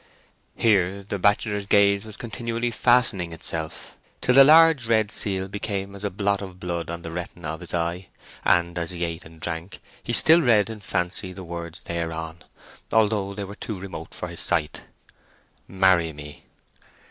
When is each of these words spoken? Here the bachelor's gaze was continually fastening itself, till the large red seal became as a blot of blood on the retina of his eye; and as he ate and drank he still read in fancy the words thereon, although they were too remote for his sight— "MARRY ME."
Here 0.55 1.03
the 1.03 1.19
bachelor's 1.19 1.67
gaze 1.67 2.05
was 2.05 2.17
continually 2.17 2.71
fastening 2.71 3.33
itself, 3.33 3.97
till 4.19 4.33
the 4.33 4.43
large 4.43 4.87
red 4.87 5.11
seal 5.11 5.47
became 5.47 5.95
as 5.95 6.03
a 6.03 6.09
blot 6.09 6.41
of 6.41 6.59
blood 6.59 6.89
on 6.89 7.03
the 7.03 7.11
retina 7.11 7.49
of 7.49 7.59
his 7.59 7.71
eye; 7.71 8.07
and 8.43 8.79
as 8.79 8.89
he 8.89 9.03
ate 9.03 9.25
and 9.25 9.39
drank 9.39 9.79
he 10.03 10.11
still 10.11 10.41
read 10.41 10.71
in 10.71 10.79
fancy 10.79 11.33
the 11.33 11.43
words 11.43 11.81
thereon, 11.81 12.43
although 12.91 13.35
they 13.35 13.43
were 13.43 13.53
too 13.53 13.79
remote 13.79 14.15
for 14.15 14.27
his 14.29 14.41
sight— 14.41 14.85
"MARRY 15.67 16.13
ME." 16.13 16.45